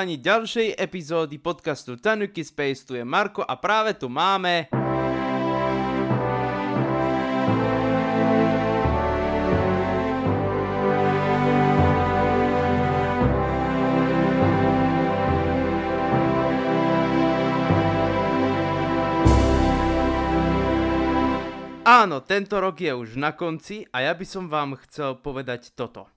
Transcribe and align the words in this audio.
počúvaní 0.00 0.16
ďalšej 0.16 0.80
epizódy 0.80 1.36
podcastu 1.36 1.92
Tanuki 2.00 2.40
Space. 2.40 2.88
Tu 2.88 2.96
je 2.96 3.04
Marko 3.04 3.44
a 3.44 3.52
práve 3.60 3.92
tu 3.92 4.08
máme... 4.08 4.72
Áno, 21.84 22.24
tento 22.24 22.56
rok 22.56 22.80
je 22.80 22.96
už 22.96 23.20
na 23.20 23.36
konci 23.36 23.84
a 23.92 24.08
ja 24.08 24.16
by 24.16 24.24
som 24.24 24.48
vám 24.48 24.80
chcel 24.80 25.20
povedať 25.20 25.76
toto. 25.76 26.08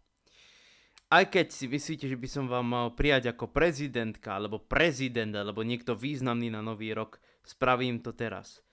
Aj 1.14 1.30
keď 1.30 1.54
si 1.54 1.70
myslíte, 1.70 2.10
že 2.10 2.18
by 2.18 2.26
som 2.26 2.50
vám 2.50 2.66
mal 2.66 2.88
prijať 2.98 3.38
ako 3.38 3.54
prezidentka, 3.54 4.34
alebo 4.34 4.58
prezident, 4.58 5.30
alebo 5.30 5.62
niekto 5.62 5.94
významný 5.94 6.50
na 6.50 6.66
nový 6.66 6.90
rok, 6.90 7.22
spravím 7.46 8.02
to 8.02 8.18
teraz. 8.18 8.66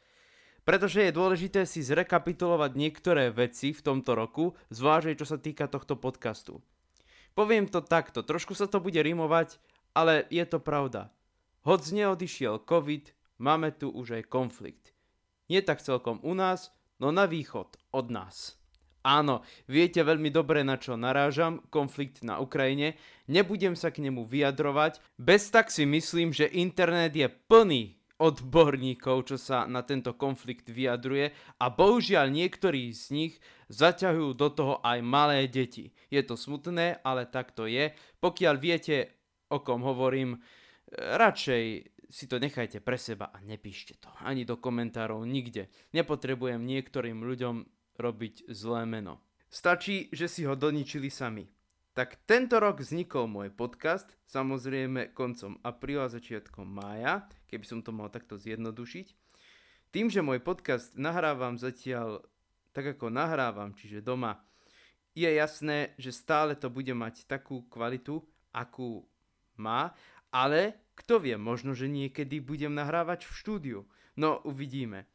Pretože 0.64 1.04
je 1.04 1.12
dôležité 1.12 1.68
si 1.68 1.84
zrekapitulovať 1.84 2.80
niektoré 2.80 3.28
veci 3.28 3.76
v 3.76 3.84
tomto 3.84 4.16
roku, 4.16 4.56
zvlášť 4.72 5.20
čo 5.20 5.28
sa 5.28 5.36
týka 5.36 5.68
tohto 5.68 6.00
podcastu. 6.00 6.64
Poviem 7.36 7.68
to 7.68 7.84
takto, 7.84 8.24
trošku 8.24 8.56
sa 8.56 8.64
to 8.64 8.80
bude 8.80 8.96
rimovať, 8.96 9.60
ale 9.92 10.24
je 10.32 10.44
to 10.48 10.64
pravda. 10.64 11.12
Hoď 11.68 11.92
neodišiel 11.92 12.64
COVID, 12.64 13.36
máme 13.36 13.68
tu 13.76 13.92
už 13.92 14.16
aj 14.16 14.32
konflikt. 14.32 14.96
Nie 15.52 15.60
tak 15.60 15.84
celkom 15.84 16.24
u 16.24 16.32
nás, 16.32 16.72
no 17.04 17.12
na 17.12 17.28
východ 17.28 17.76
od 17.92 18.08
nás. 18.08 18.59
Áno, 19.00 19.40
viete 19.64 20.04
veľmi 20.04 20.28
dobre 20.28 20.60
na 20.60 20.76
čo 20.76 20.92
narážam, 20.92 21.64
konflikt 21.72 22.20
na 22.20 22.36
Ukrajine, 22.36 23.00
nebudem 23.32 23.72
sa 23.72 23.88
k 23.88 24.04
nemu 24.04 24.28
vyjadrovať, 24.28 25.00
bez 25.16 25.48
tak 25.48 25.72
si 25.72 25.88
myslím, 25.88 26.36
že 26.36 26.52
internet 26.52 27.16
je 27.16 27.24
plný 27.28 27.96
odborníkov, 28.20 29.32
čo 29.32 29.36
sa 29.40 29.64
na 29.64 29.80
tento 29.80 30.12
konflikt 30.12 30.68
vyjadruje 30.68 31.32
a 31.56 31.66
bohužiaľ 31.72 32.28
niektorí 32.28 32.92
z 32.92 33.04
nich 33.16 33.34
zaťahujú 33.72 34.36
do 34.36 34.48
toho 34.52 34.74
aj 34.84 35.00
malé 35.00 35.48
deti. 35.48 35.96
Je 36.12 36.20
to 36.20 36.36
smutné, 36.36 37.00
ale 37.00 37.24
tak 37.24 37.56
to 37.56 37.64
je. 37.64 37.96
Pokiaľ 38.20 38.54
viete, 38.60 39.16
o 39.48 39.64
kom 39.64 39.80
hovorím, 39.80 40.36
radšej 40.92 41.64
si 42.10 42.28
to 42.28 42.36
nechajte 42.36 42.84
pre 42.84 43.00
seba 43.00 43.32
a 43.32 43.40
nepíšte 43.40 43.96
to. 44.02 44.12
Ani 44.20 44.44
do 44.44 44.60
komentárov, 44.60 45.24
nikde. 45.24 45.72
Nepotrebujem 45.96 46.60
niektorým 46.60 47.24
ľuďom 47.24 47.79
robiť 48.00 48.48
zlé 48.48 48.88
meno. 48.88 49.20
Stačí, 49.52 50.08
že 50.10 50.26
si 50.26 50.48
ho 50.48 50.56
doničili 50.56 51.12
sami. 51.12 51.44
Tak 51.90 52.22
tento 52.24 52.62
rok 52.62 52.80
vznikol 52.80 53.26
môj 53.26 53.50
podcast, 53.52 54.14
samozrejme 54.24 55.10
koncom 55.12 55.58
apríla, 55.60 56.06
začiatkom 56.08 56.64
mája, 56.64 57.26
keby 57.50 57.64
som 57.66 57.80
to 57.82 57.90
mal 57.90 58.08
takto 58.08 58.38
zjednodušiť. 58.38 59.06
Tým, 59.90 60.06
že 60.06 60.22
môj 60.22 60.38
podcast 60.38 60.94
nahrávam 60.94 61.58
zatiaľ 61.58 62.22
tak 62.70 62.94
ako 62.94 63.10
nahrávam, 63.10 63.74
čiže 63.74 64.06
doma, 64.06 64.38
je 65.18 65.26
jasné, 65.26 65.98
že 65.98 66.14
stále 66.14 66.54
to 66.54 66.70
bude 66.70 66.94
mať 66.94 67.26
takú 67.26 67.66
kvalitu, 67.66 68.22
akú 68.54 69.02
má, 69.58 69.90
ale 70.30 70.78
kto 70.94 71.18
vie, 71.18 71.34
možno, 71.34 71.74
že 71.74 71.90
niekedy 71.90 72.38
budem 72.38 72.70
nahrávať 72.70 73.26
v 73.26 73.34
štúdiu. 73.34 73.80
No, 74.14 74.38
uvidíme. 74.46 75.10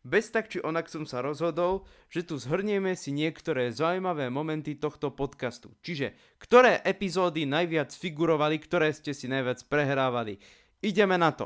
Bez 0.00 0.32
tak 0.32 0.48
či 0.48 0.64
onak 0.64 0.88
som 0.88 1.04
sa 1.04 1.20
rozhodol, 1.20 1.84
že 2.08 2.24
tu 2.24 2.40
zhrnieme 2.40 2.96
si 2.96 3.12
niektoré 3.12 3.68
zaujímavé 3.68 4.32
momenty 4.32 4.72
tohto 4.72 5.12
podcastu. 5.12 5.76
Čiže, 5.84 6.16
ktoré 6.40 6.80
epizódy 6.88 7.44
najviac 7.44 7.92
figurovali, 7.92 8.56
ktoré 8.56 8.96
ste 8.96 9.12
si 9.12 9.28
najviac 9.28 9.60
prehrávali. 9.68 10.40
Ideme 10.80 11.20
na 11.20 11.36
to. 11.36 11.44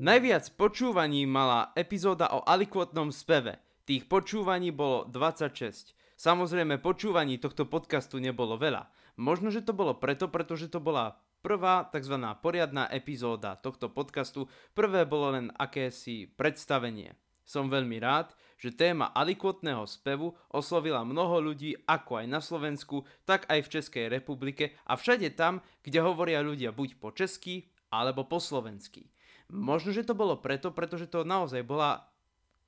Najviac 0.00 0.48
počúvaní 0.56 1.28
mala 1.28 1.76
epizóda 1.76 2.32
o 2.32 2.40
alikvotnom 2.40 3.12
speve. 3.12 3.60
Tých 3.84 4.08
počúvaní 4.08 4.72
bolo 4.72 5.04
26. 5.04 5.92
Samozrejme, 6.16 6.80
počúvaní 6.80 7.36
tohto 7.36 7.68
podcastu 7.68 8.16
nebolo 8.16 8.56
veľa. 8.56 8.88
Možno, 9.20 9.52
že 9.52 9.60
to 9.60 9.76
bolo 9.76 9.92
preto, 9.92 10.32
pretože 10.32 10.72
to 10.72 10.80
bola 10.80 11.20
Prvá 11.40 11.88
tzv. 11.88 12.20
poriadná 12.44 12.84
epizóda 12.92 13.56
tohto 13.56 13.88
podcastu, 13.88 14.44
prvé 14.76 15.08
bolo 15.08 15.32
len 15.32 15.48
akési 15.56 16.28
predstavenie. 16.28 17.16
Som 17.48 17.72
veľmi 17.72 17.96
rád, 17.96 18.36
že 18.60 18.76
téma 18.76 19.08
alikvotného 19.16 19.88
spevu 19.88 20.36
oslovila 20.52 21.00
mnoho 21.00 21.40
ľudí 21.40 21.80
ako 21.88 22.20
aj 22.20 22.26
na 22.28 22.44
Slovensku, 22.44 23.08
tak 23.24 23.48
aj 23.48 23.64
v 23.64 23.72
Českej 23.72 24.04
republike 24.12 24.76
a 24.84 25.00
všade 25.00 25.32
tam, 25.32 25.64
kde 25.80 26.04
hovoria 26.04 26.44
ľudia 26.44 26.76
buď 26.76 27.00
po 27.00 27.08
česky 27.08 27.72
alebo 27.88 28.28
po 28.28 28.36
slovensky. 28.36 29.08
Možno, 29.48 29.96
že 29.96 30.04
to 30.04 30.12
bolo 30.12 30.36
preto, 30.44 30.76
pretože 30.76 31.08
to 31.08 31.24
naozaj 31.24 31.64
bola 31.64 32.04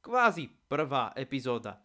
kvázi 0.01 0.49
prvá 0.67 1.13
epizóda. 1.13 1.77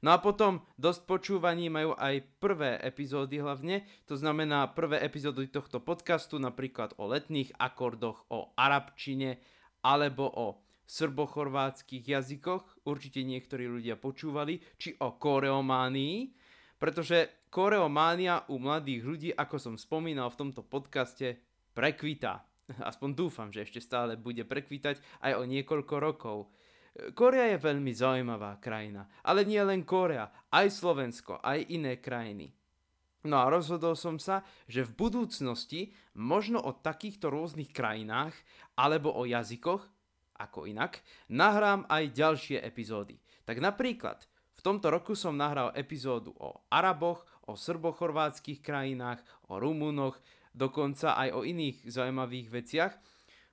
No 0.00 0.16
a 0.16 0.18
potom 0.18 0.64
dosť 0.80 1.04
počúvaní 1.04 1.68
majú 1.68 1.92
aj 1.92 2.24
prvé 2.40 2.80
epizódy 2.80 3.36
hlavne, 3.36 3.84
to 4.08 4.16
znamená 4.16 4.64
prvé 4.72 5.04
epizódy 5.04 5.52
tohto 5.52 5.76
podcastu, 5.84 6.40
napríklad 6.40 6.96
o 6.96 7.04
letných 7.04 7.52
akordoch, 7.60 8.24
o 8.32 8.56
arabčine 8.56 9.36
alebo 9.84 10.24
o 10.24 10.64
srbochorvátskych 10.88 12.02
jazykoch, 12.02 12.88
určite 12.88 13.22
niektorí 13.22 13.68
ľudia 13.68 14.00
počúvali, 14.00 14.58
či 14.80 14.96
o 15.04 15.20
koreománii, 15.20 16.32
pretože 16.80 17.46
koreománia 17.52 18.48
u 18.48 18.56
mladých 18.56 19.02
ľudí, 19.04 19.30
ako 19.36 19.56
som 19.60 19.74
spomínal 19.76 20.32
v 20.32 20.48
tomto 20.48 20.64
podcaste, 20.64 21.38
prekvita. 21.76 22.42
Aspoň 22.90 23.10
dúfam, 23.14 23.48
že 23.52 23.68
ešte 23.68 23.84
stále 23.84 24.16
bude 24.16 24.42
prekvítať 24.48 24.98
aj 25.22 25.32
o 25.38 25.44
niekoľko 25.46 25.94
rokov. 26.00 26.50
Korea 27.14 27.54
je 27.54 27.58
veľmi 27.62 27.92
zaujímavá 27.94 28.58
krajina, 28.58 29.06
ale 29.22 29.46
nie 29.46 29.62
len 29.62 29.86
Korea, 29.86 30.26
aj 30.50 30.66
Slovensko, 30.74 31.38
aj 31.38 31.70
iné 31.70 32.02
krajiny. 32.02 32.50
No 33.30 33.36
a 33.44 33.52
rozhodol 33.52 33.94
som 33.94 34.16
sa, 34.16 34.40
že 34.64 34.82
v 34.82 34.96
budúcnosti 34.96 35.92
možno 36.16 36.58
o 36.64 36.72
takýchto 36.72 37.28
rôznych 37.28 37.68
krajinách 37.68 38.32
alebo 38.74 39.12
o 39.12 39.28
jazykoch, 39.28 39.84
ako 40.40 40.64
inak, 40.64 41.04
nahrám 41.28 41.84
aj 41.84 42.16
ďalšie 42.16 42.58
epizódy. 42.64 43.20
Tak 43.44 43.60
napríklad, 43.60 44.24
v 44.56 44.60
tomto 44.64 44.88
roku 44.88 45.12
som 45.12 45.36
nahral 45.36 45.68
epizódu 45.76 46.32
o 46.40 46.64
Araboch, 46.72 47.28
o 47.44 47.60
srbochorvátskych 47.60 48.64
krajinách, 48.64 49.20
o 49.52 49.60
Rumunoch, 49.60 50.16
dokonca 50.56 51.12
aj 51.20 51.28
o 51.36 51.44
iných 51.44 51.92
zaujímavých 51.92 52.48
veciach, 52.48 52.92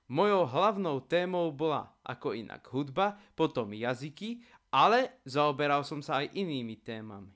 Mojou 0.08 0.48
hlavnou 0.48 1.04
témou 1.04 1.52
bola 1.52 1.92
ako 2.00 2.32
inak 2.32 2.64
hudba, 2.72 3.20
potom 3.36 3.76
jazyky, 3.76 4.40
ale 4.72 5.20
zaoberal 5.28 5.84
som 5.84 6.00
sa 6.00 6.24
aj 6.24 6.32
inými 6.32 6.80
témami. 6.80 7.28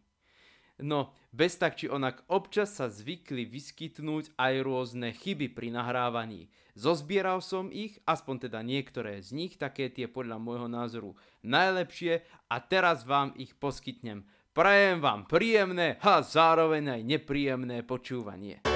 No, 0.81 1.12
bez 1.31 1.60
tak 1.60 1.77
či 1.77 1.87
onak 1.87 2.25
občas 2.33 2.75
sa 2.75 2.88
zvykli 2.88 3.44
vyskytnúť 3.44 4.34
aj 4.41 4.55
rôzne 4.65 5.12
chyby 5.12 5.53
pri 5.53 5.69
nahrávaní. 5.69 6.49
Zozbieral 6.72 7.44
som 7.44 7.69
ich, 7.69 8.00
aspoň 8.09 8.49
teda 8.49 8.65
niektoré 8.65 9.21
z 9.21 9.37
nich, 9.37 9.60
také 9.60 9.93
tie 9.93 10.09
podľa 10.09 10.41
môjho 10.41 10.66
názoru 10.72 11.12
najlepšie 11.44 12.25
a 12.49 12.56
teraz 12.65 13.04
vám 13.04 13.37
ich 13.37 13.53
poskytnem. 13.53 14.25
Prajem 14.56 15.00
vám 15.00 15.28
príjemné 15.28 16.00
a 16.00 16.25
zároveň 16.25 17.00
aj 17.00 17.03
nepríjemné 17.04 17.84
počúvanie. 17.84 18.72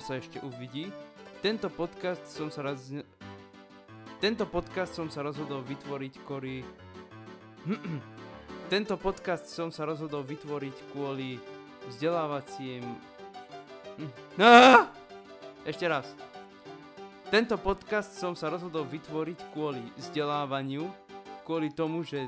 Sa 0.00 0.16
ešte 0.16 0.40
uvidí. 0.40 0.88
Tento 1.44 1.68
podcast 1.68 2.24
som 2.26 2.48
sa 2.48 2.64
raz... 2.64 2.92
Tento 4.20 4.44
podcast 4.44 4.92
som 4.92 5.08
sa 5.08 5.24
rozhodol 5.24 5.64
vytvoriť 5.64 6.14
kvôli... 6.24 6.64
Tento 8.72 8.96
podcast 8.96 9.48
som 9.48 9.68
sa 9.68 9.84
rozhodol 9.84 10.24
vytvoriť 10.24 10.76
kvôli 10.92 11.36
vzdelávacím... 11.88 12.84
Ešte 15.70 15.84
raz. 15.84 16.08
Tento 17.30 17.54
podcast 17.60 18.16
som 18.16 18.34
sa 18.34 18.50
rozhodol 18.50 18.88
vytvoriť 18.90 19.54
kvôli 19.54 19.84
vzdelávaniu, 20.00 20.88
kvôli 21.46 21.70
tomu, 21.70 22.02
že... 22.02 22.26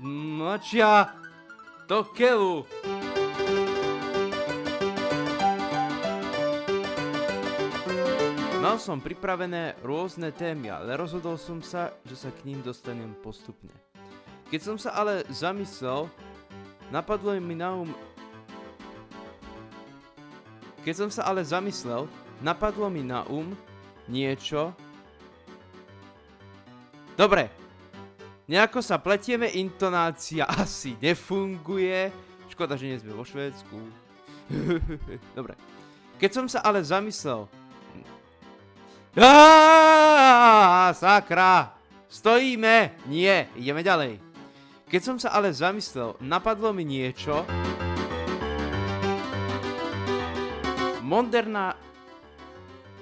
Mačia! 0.00 1.12
To 1.90 2.06
keľu! 2.14 2.64
Mal 8.70 8.78
som 8.78 9.02
pripravené 9.02 9.74
rôzne 9.82 10.30
témy, 10.30 10.70
ale 10.70 10.94
rozhodol 10.94 11.34
som 11.34 11.58
sa, 11.58 11.90
že 12.06 12.14
sa 12.14 12.30
k 12.30 12.46
ním 12.46 12.62
dostanem 12.62 13.18
postupne. 13.18 13.74
Keď 14.46 14.60
som 14.62 14.78
sa 14.78 14.94
ale 14.94 15.26
zamyslel, 15.26 16.06
napadlo 16.94 17.34
mi 17.42 17.58
na 17.58 17.74
um... 17.74 17.90
Keď 20.86 20.94
som 20.94 21.10
sa 21.10 21.26
ale 21.26 21.42
zamyslel, 21.42 22.06
napadlo 22.46 22.86
mi 22.86 23.02
na 23.02 23.26
um 23.26 23.58
niečo, 24.06 24.70
Dobre. 27.18 27.50
Nejako 28.46 28.86
sa 28.86 29.02
pletieme, 29.02 29.50
intonácia 29.50 30.46
asi 30.62 30.94
nefunguje. 31.02 32.14
Škoda, 32.54 32.78
že 32.78 32.86
nie 32.86 33.02
sme 33.02 33.18
vo 33.18 33.26
Švédsku. 33.26 33.78
Dobre. 35.38 35.58
Keď 36.22 36.30
som 36.30 36.46
sa 36.46 36.62
ale 36.62 36.86
zamyslel... 36.86 37.50
Aaaa, 39.18 40.94
sakra! 40.94 41.74
Stojíme! 42.06 42.94
Nie, 43.10 43.50
ideme 43.58 43.82
ďalej. 43.82 44.22
Keď 44.86 45.02
som 45.02 45.18
sa 45.18 45.34
ale 45.34 45.50
zamyslel, 45.50 46.14
napadlo 46.22 46.70
mi 46.70 46.86
niečo... 46.86 47.42
Moderná... 51.02 51.74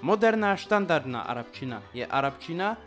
Moderná 0.00 0.56
štandardná 0.56 1.28
arabčina 1.28 1.84
je 1.92 2.08
arabčina, 2.08 2.80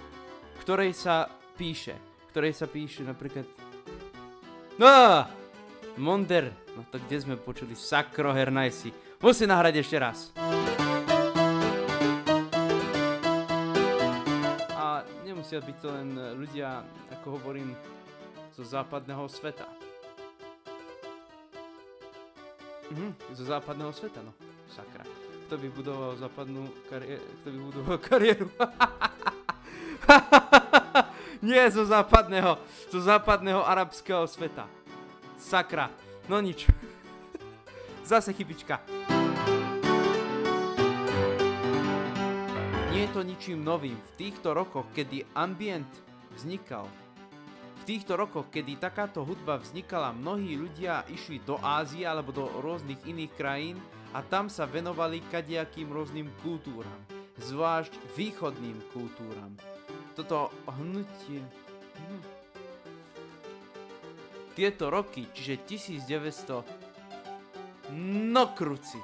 ktorej 0.66 0.98
sa 0.98 1.30
píše. 1.54 1.94
Ktorej 2.34 2.58
sa 2.58 2.66
píše 2.66 3.06
napríklad... 3.06 3.46
No! 4.82 5.30
Monder... 6.02 6.50
No 6.74 6.90
to 6.90 6.98
kde 6.98 7.22
sme 7.22 7.36
počuli? 7.38 7.78
Sakro 7.78 8.34
Hernajsi. 8.34 8.90
Musí 9.22 9.46
nahrať 9.46 9.86
ešte 9.86 9.98
raz. 10.02 10.34
Nemusia 15.52 15.68
byť 15.68 15.78
to 15.84 15.90
len 15.92 16.10
ľudia, 16.40 16.80
ako 17.12 17.36
hovorím, 17.36 17.76
zo 18.56 18.64
západného 18.64 19.28
sveta. 19.28 19.68
Mhm, 22.88 23.36
zo 23.36 23.44
západného 23.44 23.92
sveta, 23.92 24.24
no. 24.24 24.32
Sakra. 24.72 25.04
Kto 25.44 25.60
by 25.60 25.68
budoval 25.76 26.16
západnú 26.16 26.72
kariéru? 26.88 27.28
Kto 27.44 27.48
by 27.52 27.60
budoval 27.68 27.98
kariéru? 28.08 28.48
Nie 31.52 31.68
zo 31.68 31.84
západného, 31.84 32.56
zo 32.88 33.00
západného 33.04 33.60
arabského 33.68 34.24
sveta. 34.32 34.72
Sakra. 35.36 35.92
No 36.32 36.40
nič. 36.40 36.64
Zase 38.08 38.32
chybička. 38.32 38.80
Je 43.02 43.10
to 43.10 43.26
ničím 43.26 43.66
novým. 43.66 43.98
V 43.98 44.12
týchto 44.14 44.54
rokoch, 44.54 44.86
kedy 44.94 45.26
ambient 45.34 45.90
vznikal, 46.38 46.86
v 47.82 47.84
týchto 47.90 48.14
rokoch, 48.14 48.54
kedy 48.54 48.78
takáto 48.78 49.26
hudba 49.26 49.58
vznikala, 49.58 50.14
mnohí 50.14 50.54
ľudia 50.54 51.10
išli 51.10 51.42
do 51.42 51.58
Ázie 51.66 52.06
alebo 52.06 52.30
do 52.30 52.46
rôznych 52.62 53.02
iných 53.02 53.34
krajín 53.34 53.82
a 54.14 54.22
tam 54.22 54.54
sa 54.54 54.70
venovali 54.70 55.18
kadejakým 55.34 55.90
rôznym 55.90 56.30
kultúram, 56.46 57.02
zvlášť 57.42 57.90
východným 58.14 58.78
kultúram. 58.94 59.58
Toto 60.14 60.54
hnutie... 60.70 61.42
Hm. 61.98 62.22
Tieto 64.54 64.94
roky, 64.94 65.26
čiže 65.34 65.58
1900... 66.06 67.98
No 67.98 68.54
kruci. 68.54 69.02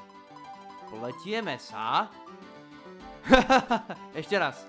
Pletieme 0.86 1.58
sa. 1.58 2.14
Ešte 4.20 4.36
raz. 4.40 4.64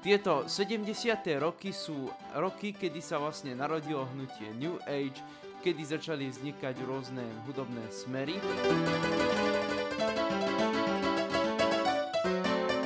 Tieto 0.00 0.48
70. 0.48 0.88
roky 1.36 1.76
sú 1.76 2.08
roky, 2.32 2.72
kedy 2.72 3.04
sa 3.04 3.20
vlastne 3.20 3.52
narodilo 3.52 4.08
hnutie 4.16 4.48
New 4.56 4.80
Age, 4.88 5.20
kedy 5.60 5.82
začali 5.84 6.32
vznikať 6.32 6.80
rôzne 6.88 7.20
hudobné 7.44 7.84
smery. 7.92 8.40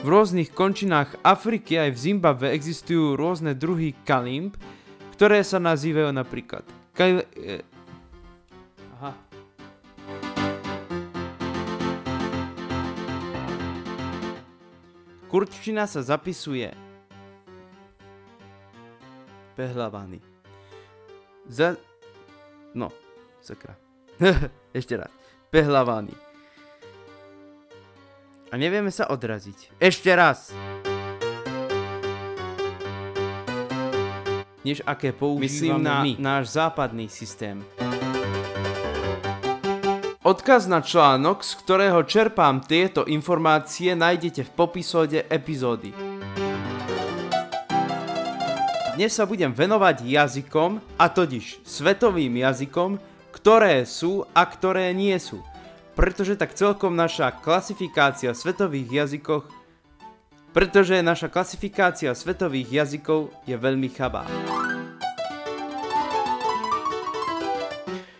V 0.04 0.06
rôznych 0.12 0.52
končinách 0.52 1.16
Afriky 1.24 1.80
aj 1.80 1.90
v 1.96 2.02
Zimbabve 2.12 2.52
existujú 2.52 3.16
rôzne 3.16 3.56
druhy 3.56 3.96
kalimb, 4.04 4.52
ktoré 5.16 5.40
sa 5.46 5.62
nazývajú 5.62 6.10
napríklad 6.12 6.66
kal- 6.92 7.24
Kurčina 15.34 15.90
sa 15.90 15.98
zapisuje 15.98 16.70
Pehlavany. 19.58 20.22
Za... 21.50 21.74
No, 22.70 22.94
sakra. 23.42 23.74
Ešte 24.78 24.94
raz. 24.94 25.10
Pehlavany. 25.50 26.14
A 28.46 28.54
nevieme 28.54 28.94
sa 28.94 29.10
odraziť. 29.10 29.74
Ešte 29.82 30.14
raz. 30.14 30.54
Než 34.62 34.86
aké 34.86 35.10
používame 35.10 35.50
Myslím 35.50 35.82
na 35.82 35.98
my. 36.06 36.12
náš 36.22 36.54
západný 36.54 37.10
systém. 37.10 37.58
Odkaz 40.24 40.64
na 40.64 40.80
článok, 40.80 41.44
z 41.44 41.52
ktorého 41.60 42.00
čerpám 42.08 42.64
tieto 42.64 43.04
informácie, 43.04 43.92
nájdete 43.92 44.48
v 44.48 44.50
popisode 44.56 45.20
epizódy. 45.28 45.92
Dnes 48.96 49.12
sa 49.12 49.28
budem 49.28 49.52
venovať 49.52 50.00
jazykom, 50.00 50.80
a 50.96 51.12
totiž 51.12 51.60
svetovým 51.68 52.40
jazykom, 52.40 52.96
ktoré 53.36 53.84
sú 53.84 54.24
a 54.32 54.48
ktoré 54.48 54.96
nie 54.96 55.12
sú. 55.20 55.44
Pretože 55.92 56.40
tak 56.40 56.56
celkom 56.56 56.96
naša 56.96 57.28
klasifikácia 57.28 58.32
svetových 58.32 59.04
jazykoch 59.04 59.44
pretože 60.54 61.02
naša 61.02 61.26
klasifikácia 61.26 62.14
svetových 62.14 62.86
jazykov 62.86 63.34
je 63.42 63.58
veľmi 63.58 63.90
chabá. 63.90 64.22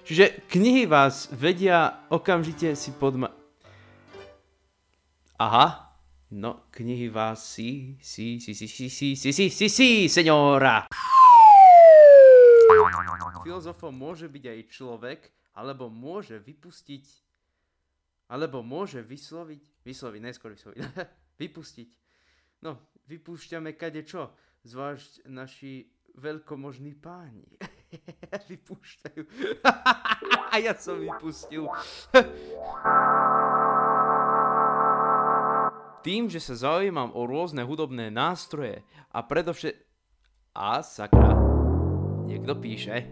Čiže 0.05 0.45
knihy 0.53 0.85
vás 0.85 1.33
vedia 1.33 2.05
okamžite 2.13 2.77
si 2.77 2.93
podma... 2.93 3.33
Aha, 5.41 5.85
No, 6.35 6.67
knihy 6.75 7.15
vás 7.15 7.47
si, 7.47 7.95
si, 8.03 8.43
si, 8.43 8.59
si, 8.59 8.67
si, 8.67 8.91
si, 8.91 9.15
si, 9.15 9.31
si, 9.31 9.47
si, 9.47 9.69
si, 9.71 9.89
senora. 10.11 10.91
Filozofom 13.45 13.95
môže 13.95 14.27
byť 14.27 14.45
aj 14.51 14.61
človek, 14.67 15.21
alebo 15.55 15.87
môže 15.87 16.43
vypustiť, 16.43 17.07
alebo 18.35 18.67
môže 18.67 18.99
vysloviť, 19.07 19.87
vysloviť, 19.87 20.21
neskôr 20.27 20.59
vysloviť, 20.59 20.81
vypustiť. 21.47 21.91
No, 22.67 22.83
vypúšťame 23.07 23.79
kade 23.79 24.03
čo, 24.03 24.35
zvlášť 24.67 25.31
naši 25.31 25.87
veľkomožní 26.19 26.99
páni. 26.99 27.47
Vypúšťajú. 28.51 29.23
A 30.53 30.63
ja 30.63 30.75
som 30.79 31.01
vypustil. 31.01 31.67
Tým, 36.05 36.29
že 36.29 36.39
sa 36.39 36.55
zaujímam 36.55 37.11
o 37.17 37.25
rôzne 37.25 37.65
hudobné 37.65 38.13
nástroje 38.13 38.85
a 39.11 39.25
predovšet... 39.25 39.75
A 40.55 40.85
sakra, 40.87 41.35
niekto 42.29 42.55
píše. 42.55 43.11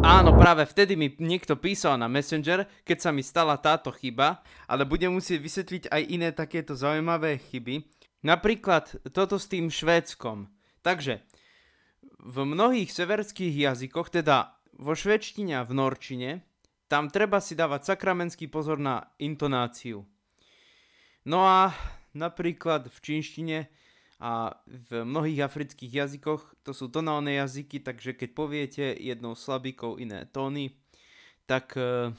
Áno, 0.00 0.32
práve 0.32 0.64
vtedy 0.64 0.96
mi 0.96 1.12
niekto 1.20 1.60
písal 1.60 2.00
na 2.00 2.08
Messenger, 2.08 2.64
keď 2.88 2.98
sa 3.04 3.10
mi 3.12 3.20
stala 3.20 3.60
táto 3.60 3.92
chyba, 3.92 4.40
ale 4.64 4.88
budem 4.88 5.12
musieť 5.12 5.36
vysvetliť 5.44 5.84
aj 5.92 6.02
iné 6.08 6.28
takéto 6.32 6.72
zaujímavé 6.72 7.36
chyby. 7.36 7.84
Napríklad 8.24 8.96
toto 9.12 9.36
s 9.36 9.44
tým 9.44 9.68
švédskom. 9.68 10.48
Takže, 10.80 11.20
v 12.20 12.36
mnohých 12.44 12.92
severských 12.92 13.72
jazykoch, 13.72 14.12
teda 14.12 14.52
vo 14.76 14.92
švedštine 14.92 15.60
a 15.60 15.66
v 15.66 15.72
norčine, 15.72 16.30
tam 16.90 17.06
treba 17.08 17.38
si 17.38 17.54
dávať 17.54 17.94
sakramenský 17.94 18.50
pozor 18.50 18.76
na 18.76 19.14
intonáciu. 19.22 20.04
No 21.24 21.46
a 21.46 21.70
napríklad 22.16 22.90
v 22.90 22.98
čínštine 22.98 23.58
a 24.20 24.52
v 24.68 25.06
mnohých 25.06 25.48
afrických 25.48 25.92
jazykoch 26.04 26.60
to 26.60 26.76
sú 26.76 26.92
tonálne 26.92 27.32
jazyky, 27.40 27.80
takže 27.80 28.12
keď 28.12 28.28
poviete 28.36 28.84
jednou 28.98 29.32
slabikou 29.32 29.96
iné 29.96 30.28
tóny, 30.28 30.76
tak 31.48 31.72
e, 31.78 32.12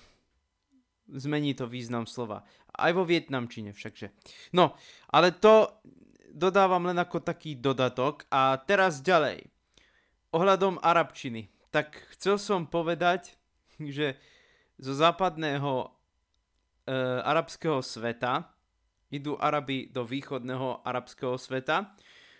zmení 1.14 1.54
to 1.54 1.70
význam 1.70 2.10
slova. 2.10 2.42
Aj 2.74 2.90
vo 2.96 3.06
vietnamčine 3.06 3.76
všakže. 3.76 4.10
No, 4.58 4.74
ale 5.14 5.36
to 5.36 5.84
dodávam 6.32 6.88
len 6.88 6.98
ako 6.98 7.22
taký 7.22 7.60
dodatok. 7.60 8.26
A 8.32 8.56
teraz 8.64 9.04
ďalej. 9.04 9.52
Ohľadom 10.32 10.80
arabčiny. 10.80 11.52
Tak 11.76 11.96
chcel 12.16 12.40
som 12.40 12.64
povedať, 12.68 13.36
že 13.80 14.16
zo 14.80 14.96
západného 14.96 15.72
e, 15.84 15.88
arabského 17.24 17.84
sveta 17.84 18.48
idú 19.12 19.36
Arabi 19.36 19.92
do 19.92 20.08
východného 20.08 20.88
arabského 20.88 21.36
sveta. 21.36 21.92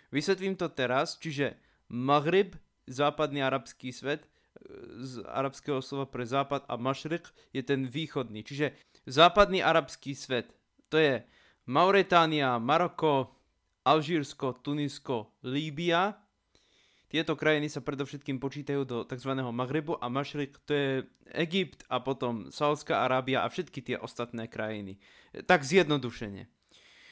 Vysvetlím 0.08 0.56
to 0.56 0.72
teraz, 0.72 1.20
čiže 1.20 1.54
Maghrib, 1.92 2.56
západný 2.88 3.44
arabský 3.44 3.92
svet, 3.92 4.24
e, 4.24 4.28
z 5.04 5.20
arabského 5.28 5.84
slova 5.84 6.08
pre 6.08 6.24
západ 6.24 6.64
a 6.66 6.74
mašrik 6.80 7.28
je 7.52 7.60
ten 7.60 7.84
východný. 7.84 8.40
Čiže 8.40 8.72
západný 9.04 9.60
arabský 9.60 10.16
svet, 10.16 10.56
to 10.88 10.96
je 10.96 11.20
Mauretánia, 11.68 12.56
Maroko, 12.56 13.36
Alžírsko, 13.84 14.64
Tunisko, 14.64 15.30
Líbia. 15.44 16.16
Tieto 17.12 17.36
krajiny 17.36 17.68
sa 17.68 17.84
predovšetkým 17.84 18.40
počítajú 18.40 18.88
do 18.88 19.04
tzv. 19.04 19.36
Magrebu 19.36 20.00
a 20.00 20.08
Mašrik 20.08 20.56
to 20.64 20.72
je 20.72 20.90
Egypt 21.36 21.84
a 21.92 22.00
potom 22.00 22.48
Saudská 22.48 23.04
Arábia 23.04 23.44
a 23.44 23.52
všetky 23.52 23.84
tie 23.84 23.96
ostatné 24.00 24.48
krajiny. 24.48 24.96
Tak 25.44 25.60
zjednodušene. 25.60 26.48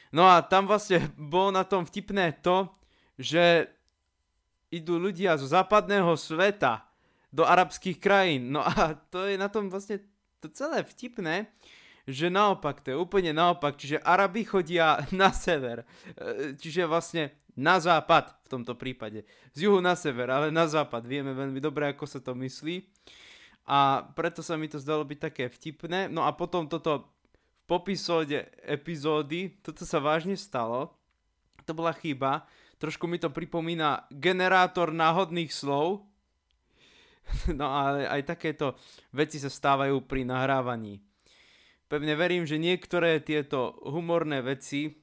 No 0.09 0.25
a 0.25 0.41
tam 0.41 0.65
vlastne 0.65 1.05
bolo 1.33 1.53
na 1.53 1.61
tom 1.61 1.85
vtipné 1.85 2.41
to, 2.41 2.65
že 3.21 3.69
idú 4.73 4.97
ľudia 4.97 5.37
zo 5.37 5.45
západného 5.45 6.17
sveta 6.17 6.81
do 7.29 7.45
arabských 7.45 8.01
krajín. 8.01 8.49
No 8.49 8.65
a 8.65 8.97
to 9.13 9.29
je 9.29 9.37
na 9.37 9.53
tom 9.53 9.69
vlastne 9.69 10.01
to 10.41 10.49
celé 10.49 10.81
vtipné, 10.81 11.53
že 12.09 12.33
naopak, 12.33 12.81
to 12.81 12.89
je 12.89 12.97
úplne 12.97 13.29
naopak, 13.29 13.77
čiže 13.77 14.01
Arabi 14.01 14.41
chodia 14.41 14.97
na 15.13 15.29
sever, 15.29 15.85
e, 16.17 16.57
čiže 16.57 16.89
vlastne 16.89 17.40
na 17.55 17.79
západ 17.79 18.31
v 18.43 18.47
tomto 18.47 18.73
prípade. 18.75 19.27
Z 19.55 19.67
juhu 19.67 19.79
na 19.83 19.95
sever, 19.95 20.31
ale 20.31 20.53
na 20.53 20.67
západ. 20.67 21.03
Vieme 21.03 21.35
veľmi 21.35 21.59
dobre, 21.59 21.91
ako 21.91 22.05
sa 22.07 22.19
to 22.19 22.35
myslí. 22.37 22.85
A 23.69 24.07
preto 24.17 24.41
sa 24.41 24.57
mi 24.57 24.67
to 24.67 24.81
zdalo 24.81 25.05
byť 25.05 25.19
také 25.19 25.45
vtipné. 25.47 26.09
No 26.09 26.25
a 26.27 26.31
potom 26.35 26.65
toto 26.65 27.11
v 27.55 27.63
popisode 27.69 28.49
epizódy, 28.65 29.61
toto 29.61 29.85
sa 29.87 30.01
vážne 30.01 30.35
stalo. 30.35 30.95
To 31.63 31.71
bola 31.71 31.93
chyba. 31.93 32.49
Trošku 32.81 33.05
mi 33.05 33.21
to 33.21 33.29
pripomína 33.29 34.09
generátor 34.09 34.89
náhodných 34.89 35.53
slov, 35.53 36.11
No 37.59 37.71
ale 37.71 38.07
aj 38.07 38.35
takéto 38.35 38.77
veci 39.13 39.37
sa 39.39 39.49
stávajú 39.49 40.03
pri 40.05 40.27
nahrávaní. 40.27 41.01
Pevne 41.87 42.15
verím, 42.15 42.47
že 42.47 42.55
niektoré 42.55 43.19
tieto 43.19 43.75
humorné 43.83 44.39
veci 44.39 44.95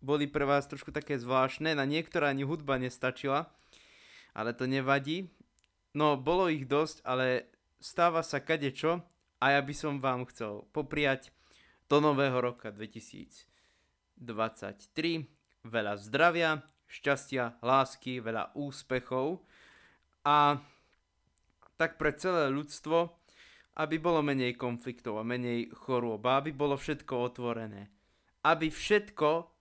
boli 0.00 0.26
pre 0.26 0.48
vás 0.48 0.66
trošku 0.66 0.92
také 0.92 1.20
zvláštne, 1.20 1.76
na 1.76 1.84
niektoré 1.84 2.32
ani 2.32 2.44
hudba 2.44 2.80
nestačila, 2.80 3.52
ale 4.32 4.56
to 4.56 4.64
nevadí. 4.64 5.28
No, 5.92 6.16
bolo 6.16 6.48
ich 6.48 6.64
dosť, 6.64 7.04
ale 7.04 7.52
stáva 7.80 8.24
sa 8.24 8.40
kadečo 8.40 9.04
a 9.40 9.56
ja 9.56 9.60
by 9.60 9.74
som 9.76 10.00
vám 10.00 10.28
chcel 10.28 10.68
popriať 10.72 11.32
do 11.88 12.00
nového 12.00 12.38
roka 12.38 12.70
2023 12.70 14.20
veľa 15.64 15.94
zdravia, 16.00 16.64
šťastia, 16.88 17.60
lásky, 17.60 18.22
veľa 18.22 18.56
úspechov 18.56 19.42
a 20.24 20.60
tak 21.76 21.96
pre 21.96 22.12
celé 22.12 22.52
ľudstvo, 22.52 23.16
aby 23.80 23.96
bolo 23.96 24.20
menej 24.20 24.56
konfliktov 24.60 25.16
a 25.16 25.24
menej 25.24 25.72
chorôb, 25.72 26.20
aby 26.28 26.52
bolo 26.52 26.76
všetko 26.76 27.14
otvorené. 27.32 27.88
Aby 28.44 28.68
všetko 28.68 29.59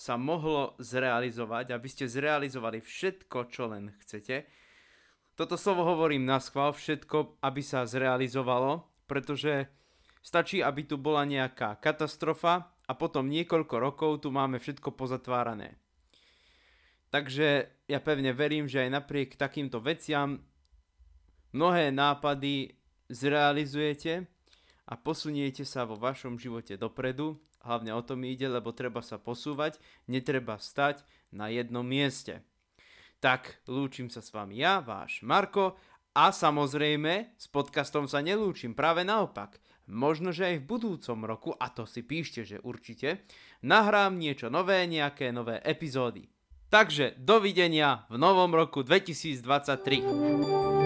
sa 0.00 0.16
mohlo 0.16 0.80
zrealizovať, 0.80 1.76
aby 1.76 1.88
ste 1.92 2.08
zrealizovali 2.08 2.80
všetko, 2.80 3.52
čo 3.52 3.68
len 3.68 3.92
chcete. 4.00 4.48
Toto 5.36 5.60
slovo 5.60 5.84
hovorím 5.84 6.24
na 6.24 6.40
schvál, 6.40 6.72
všetko, 6.72 7.44
aby 7.44 7.60
sa 7.60 7.84
zrealizovalo, 7.84 8.88
pretože 9.04 9.68
stačí, 10.24 10.64
aby 10.64 10.88
tu 10.88 10.96
bola 10.96 11.28
nejaká 11.28 11.76
katastrofa 11.84 12.72
a 12.88 12.92
potom 12.96 13.28
niekoľko 13.28 13.76
rokov 13.76 14.24
tu 14.24 14.32
máme 14.32 14.56
všetko 14.56 14.96
pozatvárané. 14.96 15.76
Takže 17.12 17.68
ja 17.84 18.00
pevne 18.00 18.32
verím, 18.32 18.64
že 18.64 18.88
aj 18.88 19.04
napriek 19.04 19.36
takýmto 19.36 19.84
veciam 19.84 20.40
mnohé 21.52 21.92
nápady 21.92 22.72
zrealizujete 23.12 24.24
a 24.88 24.94
posuniete 24.96 25.68
sa 25.68 25.84
vo 25.84 26.00
vašom 26.00 26.40
živote 26.40 26.80
dopredu. 26.80 27.36
Hlavne 27.60 27.92
o 27.92 28.00
tom 28.00 28.24
ide, 28.24 28.48
lebo 28.48 28.72
treba 28.72 29.04
sa 29.04 29.20
posúvať, 29.20 29.76
netreba 30.08 30.56
stať 30.56 31.04
na 31.28 31.52
jednom 31.52 31.84
mieste. 31.84 32.40
Tak, 33.20 33.60
lúčim 33.68 34.08
sa 34.08 34.24
s 34.24 34.32
vami 34.32 34.64
ja, 34.64 34.80
váš 34.80 35.20
Marko, 35.20 35.76
a 36.16 36.34
samozrejme, 36.34 37.38
s 37.38 37.46
podcastom 37.46 38.10
sa 38.10 38.18
nelúčim, 38.18 38.74
práve 38.74 39.06
naopak. 39.06 39.60
Možno, 39.86 40.34
že 40.34 40.54
aj 40.54 40.56
v 40.62 40.68
budúcom 40.70 41.18
roku, 41.26 41.50
a 41.54 41.70
to 41.70 41.86
si 41.86 42.02
píšte, 42.02 42.42
že 42.46 42.62
určite, 42.62 43.26
nahrám 43.62 44.18
niečo 44.18 44.50
nové, 44.50 44.86
nejaké 44.90 45.30
nové 45.30 45.62
epizódy. 45.62 46.26
Takže 46.70 47.18
dovidenia 47.18 48.06
v 48.06 48.16
novom 48.18 48.54
roku 48.54 48.86
2023. 48.86 50.79